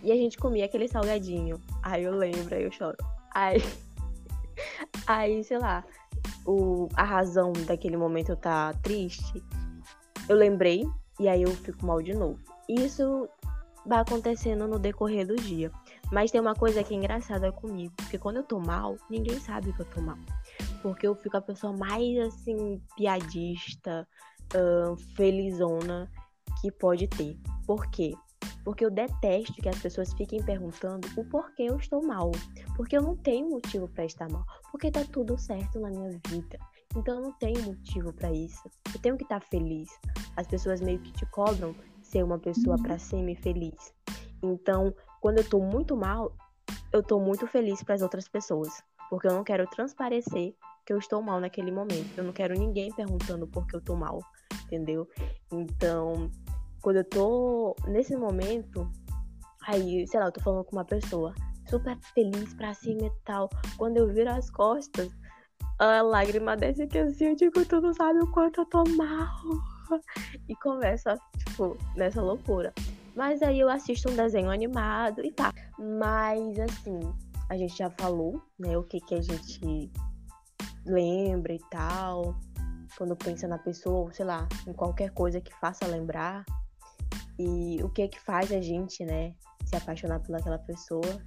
[0.03, 1.59] E a gente comia aquele salgadinho.
[1.83, 2.97] Aí eu lembro, aí eu choro.
[3.33, 3.57] Aí,
[5.05, 5.83] aí sei lá,
[6.45, 9.43] o, a razão daquele momento tá triste,
[10.27, 10.87] eu lembrei
[11.19, 12.39] e aí eu fico mal de novo.
[12.67, 13.27] Isso
[13.85, 15.71] vai acontecendo no decorrer do dia.
[16.11, 19.71] Mas tem uma coisa que é engraçada comigo, porque quando eu tô mal, ninguém sabe
[19.73, 20.17] que eu tô mal.
[20.81, 24.07] Porque eu fico a pessoa mais assim, piadista,
[24.53, 26.11] ahn, felizona
[26.59, 27.39] que pode ter.
[27.65, 28.13] Por quê?
[28.63, 32.31] Porque eu detesto que as pessoas fiquem perguntando o porquê eu estou mal.
[32.75, 34.45] Porque eu não tenho motivo pra estar mal.
[34.71, 36.59] Porque tá tudo certo na minha vida.
[36.95, 38.69] Então eu não tenho motivo pra isso.
[38.93, 39.89] Eu tenho que estar feliz.
[40.35, 43.93] As pessoas meio que te cobram ser uma pessoa pra ser feliz.
[44.43, 46.35] Então, quando eu tô muito mal,
[46.91, 48.83] eu tô muito feliz para as outras pessoas.
[49.09, 50.55] Porque eu não quero transparecer
[50.85, 52.17] que eu estou mal naquele momento.
[52.17, 54.19] Eu não quero ninguém perguntando por que eu tô mal,
[54.65, 55.07] entendeu?
[55.51, 56.29] Então,
[56.81, 58.89] quando eu tô nesse momento,
[59.67, 61.33] aí, sei lá, eu tô falando com uma pessoa
[61.69, 63.49] super feliz pra cima e tal.
[63.77, 65.09] Quando eu viro as costas,
[65.77, 69.29] a lágrima desce aqui assim, eu digo, tu não sabe o quanto eu tô mal.
[70.47, 72.73] E começa, tipo, nessa loucura.
[73.15, 75.53] Mas aí eu assisto um desenho animado e tá.
[75.77, 76.99] Mas assim,
[77.49, 79.91] a gente já falou, né, o que que a gente
[80.85, 82.35] lembra e tal.
[82.97, 86.45] Quando pensa na pessoa, sei lá, em qualquer coisa que faça lembrar.
[87.39, 89.33] E o que que faz a gente, né,
[89.65, 91.21] se apaixonar pelaquela pessoa.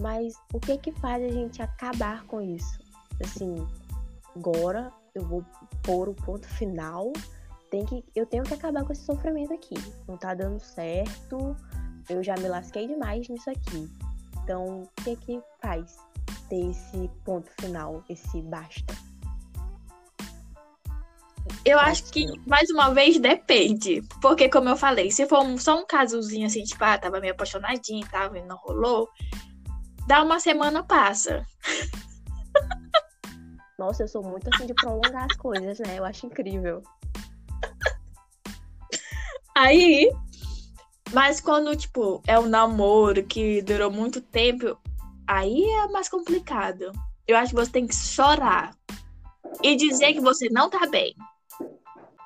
[0.00, 2.78] Mas o que que faz a gente acabar com isso?
[3.22, 3.54] Assim,
[4.34, 5.44] agora eu vou
[5.82, 7.12] pôr o ponto final.
[7.70, 9.74] Tem que, eu tenho que acabar com esse sofrimento aqui.
[10.08, 11.56] Não tá dando certo.
[12.08, 13.88] Eu já me lasquei demais nisso aqui.
[14.42, 15.96] Então, o que que faz
[16.48, 18.94] ter esse ponto final, esse basta?
[21.64, 24.02] Eu acho que, mais uma vez, depende.
[24.20, 28.08] Porque, como eu falei, se for só um casozinho assim, tipo, ah, tava meio apaixonadinho,
[28.08, 29.08] tava e não rolou,
[30.06, 31.44] dá uma semana, passa.
[33.78, 35.98] Nossa, eu sou muito assim de prolongar as coisas, né?
[35.98, 36.82] Eu acho incrível.
[39.60, 40.10] Aí,
[41.12, 44.74] mas quando, tipo, é um namoro que durou muito tempo,
[45.26, 46.90] aí é mais complicado.
[47.28, 48.74] Eu acho que você tem que chorar
[49.62, 51.14] e dizer que você não tá bem.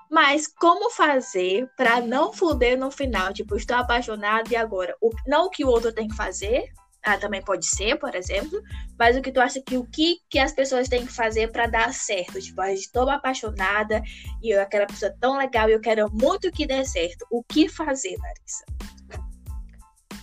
[0.09, 3.33] Mas como fazer para não fuder no final?
[3.33, 4.97] Tipo, estou apaixonado e agora?
[5.01, 6.69] O, não o que o outro tem que fazer,
[7.05, 8.61] ah, também pode ser, por exemplo,
[8.99, 11.67] mas o que tu acha que o que, que as pessoas têm que fazer para
[11.67, 12.41] dar certo?
[12.41, 14.03] Tipo, a gente estou apaixonada
[14.43, 17.27] e eu, aquela pessoa tão legal e eu quero muito que dê certo.
[17.31, 18.65] O que fazer, Larissa?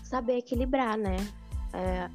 [0.03, 1.17] Saber equilibrar, né?
[1.73, 2.09] É,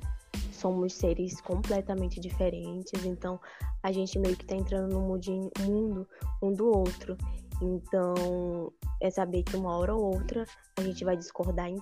[0.50, 3.40] somos seres completamente diferentes, então
[3.82, 6.08] a gente meio que tá entrando no mundo
[6.42, 7.16] um do outro.
[7.62, 10.44] Então, é saber que uma hora ou outra
[10.76, 11.80] a gente vai discordar em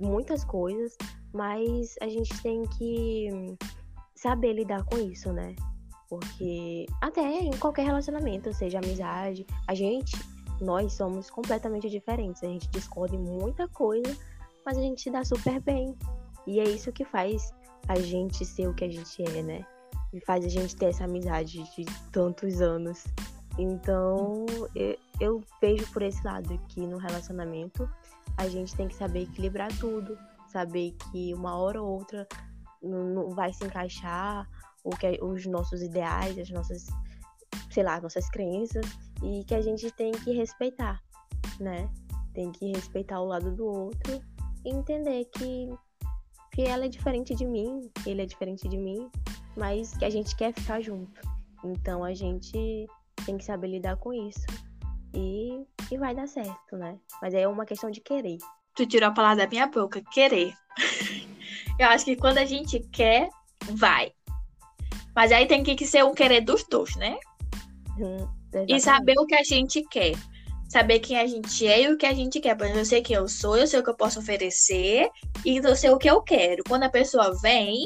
[0.00, 0.96] muitas coisas,
[1.32, 3.56] mas a gente tem que
[4.14, 5.54] saber lidar com isso, né?
[6.08, 10.16] Porque até em qualquer relacionamento, seja amizade, a gente,
[10.60, 12.42] nós somos completamente diferentes.
[12.42, 14.16] A gente discorda em muita coisa,
[14.64, 15.94] mas a gente se dá super bem.
[16.46, 17.52] E é isso que faz
[17.86, 19.66] a gente ser o que a gente é, né?
[20.12, 23.04] E faz a gente ter essa amizade de tantos anos.
[23.58, 27.88] Então, eu, eu vejo por esse lado que no relacionamento
[28.36, 32.26] a gente tem que saber equilibrar tudo, saber que uma hora ou outra
[32.82, 34.48] não vai se encaixar
[34.84, 36.86] o que os nossos ideais, as nossas,
[37.70, 38.86] sei lá, nossas crenças
[39.22, 41.02] e que a gente tem que respeitar,
[41.58, 41.90] né?
[42.32, 44.20] Tem que respeitar o lado do outro
[44.64, 45.70] e entender que
[46.52, 49.08] que ela é diferente de mim, ele é diferente de mim,
[49.56, 51.20] mas que a gente quer ficar junto.
[51.62, 52.86] Então a gente
[53.24, 54.44] tem que saber lidar com isso.
[55.14, 56.98] E, e vai dar certo, né?
[57.20, 58.38] Mas é uma questão de querer.
[58.74, 60.54] Tu tirou a palavra da minha boca, querer.
[61.78, 63.28] Eu acho que quando a gente quer,
[63.72, 64.12] vai.
[65.14, 67.16] Mas aí tem que ser um querer dos dois, né?
[67.98, 68.28] Hum,
[68.68, 70.12] e saber o que a gente quer.
[70.68, 72.54] Saber quem a gente é e o que a gente quer.
[72.54, 75.08] Por exemplo, eu sei quem eu sou, eu sei o que eu posso oferecer
[75.44, 76.62] e eu sei o que eu quero.
[76.68, 77.82] Quando a pessoa vem,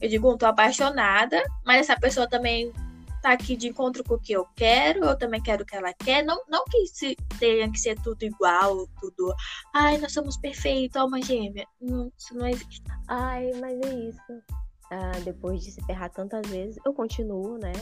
[0.00, 2.72] eu digo, tô apaixonada, mas essa pessoa também
[3.20, 5.92] tá aqui de encontro com o que eu quero, eu também quero o que ela
[5.92, 6.24] quer.
[6.24, 9.34] Não, não que se tenha que ser tudo igual, tudo.
[9.74, 11.66] Ai, nós somos perfeitos, alma gêmea.
[11.80, 12.82] Não, isso não existe.
[13.08, 14.42] Ai, mas é isso.
[14.90, 17.72] Ah, depois de se ferrar tantas vezes, eu continuo, né?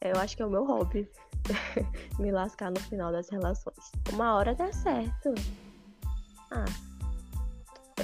[0.00, 1.08] Eu acho que é o meu hobby.
[2.18, 3.92] Me lascar no final das relações.
[4.12, 5.34] Uma hora dá certo.
[6.50, 6.64] Ah,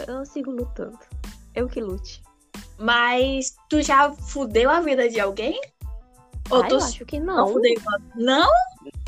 [0.06, 0.98] eu sigo lutando.
[1.54, 2.22] Eu que lute.
[2.78, 5.58] Mas tu já fudeu a vida de alguém?
[6.50, 6.74] Ah, tu...
[6.74, 7.54] eu acho que não.
[8.14, 8.50] Não?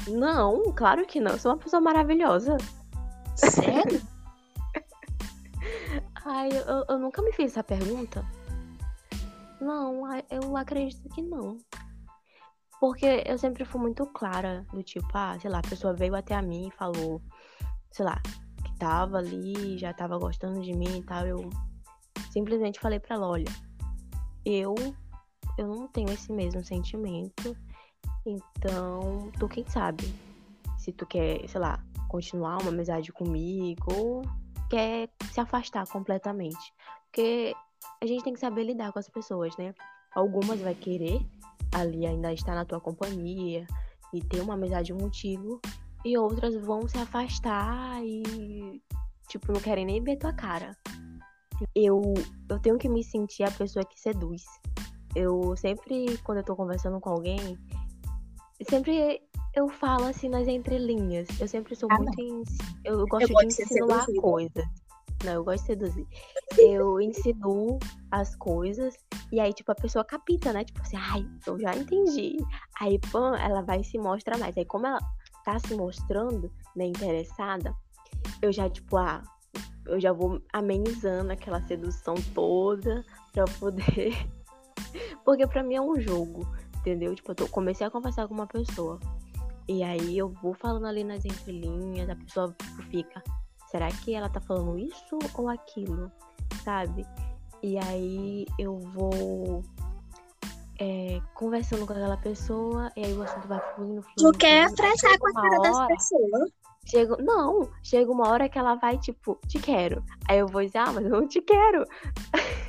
[0.09, 1.33] Não, claro que não.
[1.33, 2.57] Eu sou uma pessoa maravilhosa.
[3.37, 4.01] Sério?
[6.25, 8.25] Ai, eu, eu nunca me fiz essa pergunta.
[9.61, 11.59] Não, eu acredito que não.
[12.81, 16.35] Porque eu sempre fui muito clara, do tipo, ah, sei lá, a pessoa veio até
[16.35, 17.21] a mim e falou,
[17.91, 18.21] sei lá,
[18.65, 21.27] que tava ali, já tava gostando de mim e tal.
[21.27, 21.51] Eu
[22.31, 23.53] simplesmente falei pra ela, olha,
[24.45, 24.75] eu
[25.59, 27.57] eu não tenho esse mesmo sentimento.
[28.25, 30.05] Então, tu quem sabe?
[30.79, 34.23] Se tu quer, sei lá, continuar uma amizade comigo ou
[34.71, 36.73] quer se afastar completamente.
[37.05, 37.55] Porque
[38.01, 39.75] a gente tem que saber lidar com as pessoas, né?
[40.15, 41.21] Algumas vai querer
[41.73, 43.67] ali ainda estar na tua companhia
[44.13, 45.61] e ter uma amizade contigo,
[46.05, 48.83] e outras vão se afastar e
[49.29, 50.77] tipo não querem nem ver tua cara.
[51.75, 52.15] Eu
[52.49, 54.45] eu tenho que me sentir a pessoa que seduz
[55.15, 57.59] Eu sempre, quando eu tô conversando com alguém,
[58.69, 59.23] sempre
[59.55, 61.29] eu falo assim nas entrelinhas.
[61.41, 62.53] Eu sempre sou ah, muito.
[62.85, 64.65] Eu gosto eu de ensinar coisas.
[65.25, 66.07] Não, eu gosto de seduzir.
[66.59, 67.79] Eu ensino
[68.11, 68.95] as coisas
[69.31, 70.65] e aí, tipo, a pessoa capita, né?
[70.65, 72.37] Tipo assim, ai, eu já entendi.
[72.81, 74.57] Aí, pã, ela vai se mostrar mais.
[74.57, 74.99] Aí, como ela
[75.45, 77.75] tá se mostrando, né, interessada,
[78.41, 79.23] eu já, tipo, ah,
[79.87, 84.17] eu já vou amenizando aquela sedução toda pra poder.
[85.25, 86.47] Porque pra mim é um jogo,
[86.79, 87.15] entendeu?
[87.15, 88.99] Tipo, eu tô, comecei a conversar com uma pessoa.
[89.69, 92.57] E aí eu vou falando ali nas entrelinhas, a pessoa
[92.91, 93.23] fica,
[93.71, 96.11] será que ela tá falando isso ou aquilo?
[96.65, 97.07] Sabe?
[97.63, 99.63] E aí eu vou
[100.79, 104.33] é, conversando com aquela pessoa, e aí o assunto vai fluindo, fluindo.
[104.33, 106.51] Tu quer frescar com a cara hora, das pessoas?
[106.87, 110.03] Chega, não, chega uma hora que ela vai, tipo, te quero.
[110.29, 111.85] Aí eu vou dizer, ah, mas eu não te quero.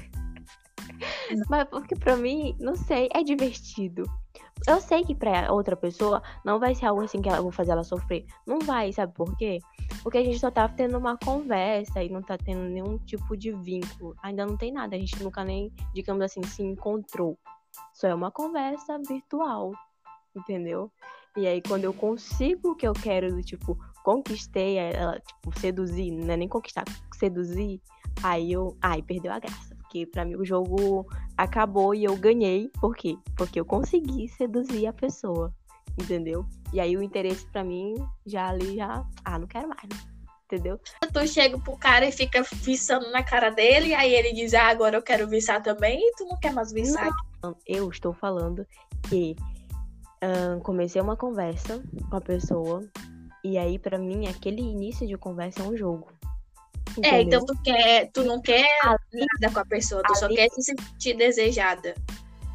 [1.50, 4.04] mas porque pra mim, não sei, é divertido.
[4.68, 7.72] Eu sei que pra outra pessoa não vai ser algo assim que eu vou fazer
[7.72, 8.26] ela sofrer.
[8.46, 9.60] Não vai, sabe por quê?
[10.04, 13.52] Porque a gente só tá tendo uma conversa e não tá tendo nenhum tipo de
[13.52, 14.16] vínculo.
[14.22, 14.96] Ainda não tem nada.
[14.96, 17.38] A gente nunca nem, digamos assim, se encontrou.
[17.94, 19.72] Só é uma conversa virtual.
[20.36, 20.92] Entendeu?
[21.38, 26.12] E aí, quando eu consigo o que eu quero, do tipo, conquistei ela, tipo, seduzir,
[26.12, 26.84] não é nem conquistar,
[27.16, 27.82] seduzir,
[28.22, 28.78] aí eu.
[28.82, 29.79] Ai, perdeu a graça.
[29.90, 32.70] Porque para mim o jogo acabou e eu ganhei.
[32.80, 33.18] Por quê?
[33.36, 35.52] Porque eu consegui seduzir a pessoa.
[36.00, 36.46] Entendeu?
[36.72, 39.04] E aí o interesse para mim já ali já.
[39.26, 40.00] Ah, não quero mais, né?
[40.46, 40.80] Entendeu?
[41.12, 44.96] Tu chega pro cara e fica viçando na cara dele, aí ele diz, ah, agora
[44.96, 47.10] eu quero viçar também, e tu não quer mais viçar.
[47.44, 48.66] Não, eu estou falando
[49.08, 49.36] que
[50.24, 52.84] um, comecei uma conversa com a pessoa,
[53.44, 56.08] e aí para mim aquele início de conversa é um jogo.
[56.92, 57.14] Entendeu?
[57.14, 60.28] É, então tu quer, tu não quer ali, nada com a pessoa, tu ali, só
[60.28, 61.96] quer se sentir desejada.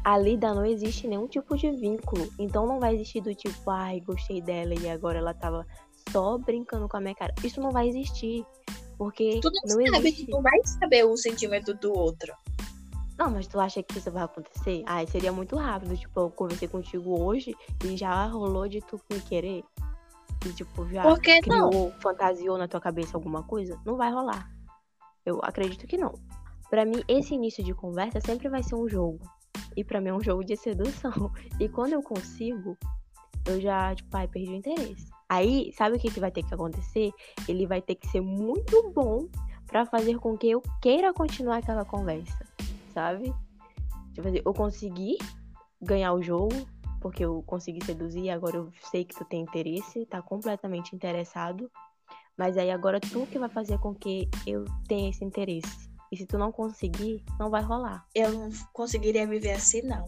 [0.03, 2.31] Ali não existe nenhum tipo de vínculo.
[2.37, 5.65] Então não vai existir do tipo, ai, gostei dela e agora ela tava
[6.11, 7.33] só brincando com a minha cara.
[7.43, 8.45] Isso não vai existir.
[8.97, 10.25] Porque tu não, não sabe, existe.
[10.25, 12.33] tu não vai saber o sentimento do outro.
[13.17, 14.83] Não, mas tu acha que isso vai acontecer?
[14.85, 15.97] Ai, seria muito rápido.
[15.97, 19.63] Tipo, eu conversei contigo hoje e já rolou de tu me querer
[20.45, 21.03] que, tipo, já
[21.41, 21.91] criou, não?
[21.99, 24.49] fantasiou na tua cabeça alguma coisa, não vai rolar.
[25.25, 26.13] Eu acredito que não.
[26.69, 29.19] Para mim, esse início de conversa sempre vai ser um jogo.
[29.75, 31.31] E para mim é um jogo de sedução.
[31.59, 32.77] E quando eu consigo,
[33.47, 35.09] eu já, tipo, ai, perdi o interesse.
[35.27, 37.11] Aí, sabe o que, que vai ter que acontecer?
[37.47, 39.27] Ele vai ter que ser muito bom
[39.65, 42.45] para fazer com que eu queira continuar aquela conversa,
[42.93, 43.33] sabe?
[44.13, 45.17] Tipo assim, eu consegui
[45.81, 46.55] ganhar o jogo,
[47.01, 51.69] porque eu consegui seduzir, agora eu sei que tu tem interesse, tá completamente interessado.
[52.37, 55.89] Mas aí agora tu que vai fazer com que eu tenha esse interesse.
[56.11, 58.05] E se tu não conseguir, não vai rolar.
[58.13, 60.05] Eu não conseguiria viver assim, não.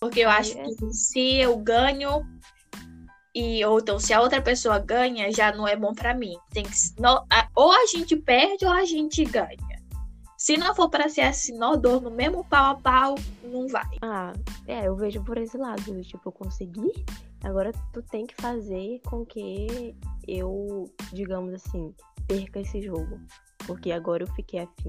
[0.00, 0.64] Porque eu acho é.
[0.64, 2.26] que se eu ganho
[3.34, 6.36] e ou então se a outra pessoa ganha, já não é bom para mim.
[6.50, 9.71] Tem que não, ou a gente perde ou a gente ganha.
[10.42, 13.86] Se não for para ser assim, nó dor no mesmo pau a pau, não vai.
[14.02, 14.32] Ah,
[14.66, 16.02] é, eu vejo por esse lado.
[16.02, 16.90] Tipo, eu consegui,
[17.44, 19.94] agora tu tem que fazer com que
[20.26, 21.94] eu, digamos assim,
[22.26, 23.20] perca esse jogo.
[23.68, 24.88] Porque agora eu fiquei afim,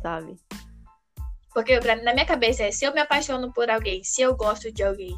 [0.00, 0.36] sabe?
[1.52, 4.82] Porque na minha cabeça é, se eu me apaixono por alguém, se eu gosto de
[4.82, 5.14] alguém,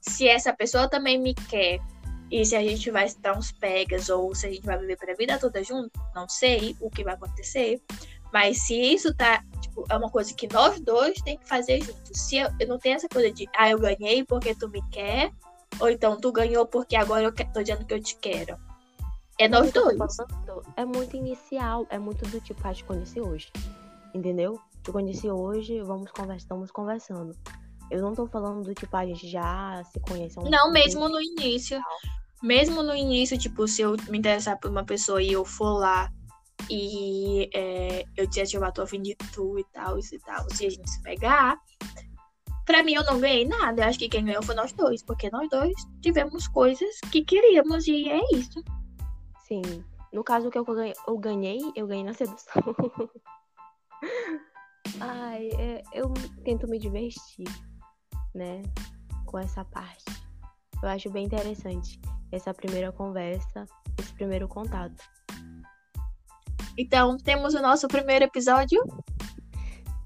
[0.00, 1.78] se essa pessoa também me quer,
[2.28, 5.14] e se a gente vai dar uns pegas, ou se a gente vai viver pra
[5.14, 7.80] vida toda junto, não sei o que vai acontecer.
[8.36, 12.20] Mas se isso tá, tipo, é uma coisa que nós dois tem que fazer juntos.
[12.20, 15.32] Se eu, eu não tenho essa coisa de, ah, eu ganhei porque tu me quer,
[15.80, 18.58] ou então tu ganhou porque agora eu tô dizendo que eu te quero.
[19.38, 19.98] É nós dois.
[20.76, 23.50] É muito inicial, é muito do tipo, ah, te conheci hoje.
[24.12, 24.60] Entendeu?
[24.82, 27.34] Te conheci hoje, vamos conversar, estamos conversando.
[27.90, 30.38] Eu não tô falando do tipo, ah, a gente já se conhece.
[30.38, 31.80] Um não, mesmo no início.
[32.42, 36.12] Mesmo no início, tipo, se eu me interessar por uma pessoa e eu for lá
[36.70, 40.50] e é, eu tinha chamado de tu e tal, e tal.
[40.50, 41.58] Se a gente se pegar,
[42.64, 43.82] pra mim eu não ganhei nada.
[43.82, 47.86] Eu acho que quem ganhou foi nós dois, porque nós dois tivemos coisas que queríamos
[47.86, 48.62] e é isso.
[49.46, 49.84] Sim.
[50.12, 50.64] No caso que eu
[51.18, 52.62] ganhei, eu ganhei na sedução.
[55.00, 56.12] Ai, é, eu
[56.44, 57.46] tento me divertir,
[58.34, 58.62] né?
[59.26, 60.04] Com essa parte.
[60.82, 62.00] Eu acho bem interessante
[62.30, 63.66] essa primeira conversa,
[63.98, 65.02] esse primeiro contato.
[66.78, 68.82] Então, temos o nosso primeiro episódio.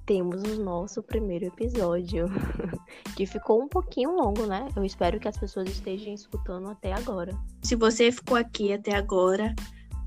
[0.07, 2.29] Temos o nosso primeiro episódio,
[3.17, 4.69] que ficou um pouquinho longo, né?
[4.75, 7.33] Eu espero que as pessoas estejam escutando até agora.
[7.63, 9.55] Se você ficou aqui até agora,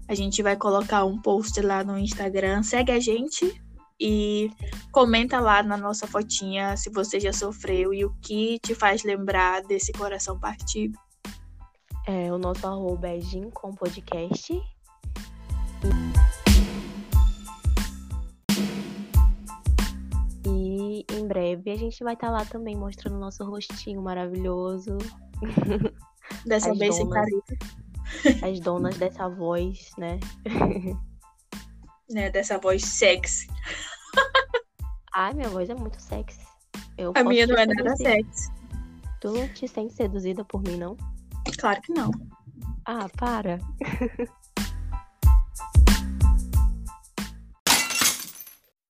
[0.07, 2.64] a gente vai colocar um post lá no Instagram.
[2.64, 3.61] Segue a gente
[3.99, 4.49] e
[4.91, 9.61] comenta lá na nossa fotinha se você já sofreu e o que te faz lembrar
[9.64, 10.97] desse coração partido.
[12.05, 13.20] É, o nosso arroba é
[13.53, 14.53] com Podcast.
[14.53, 16.33] E
[21.16, 24.97] em breve a gente vai estar tá lá também mostrando nosso rostinho maravilhoso.
[26.45, 28.47] Dessa As vez donas, sem careta.
[28.47, 30.20] As donas dessa voz, né?
[32.09, 32.30] né?
[32.30, 33.47] Dessa voz sexy.
[35.14, 36.39] Ai, minha voz é muito sexy.
[36.97, 38.51] Eu a minha não é nada sexy.
[39.20, 40.97] Tu não te sente seduzida por mim, não?
[41.57, 42.11] Claro que não.
[42.86, 43.59] Ah, para.